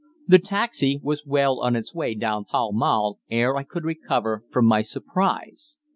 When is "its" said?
1.75-1.93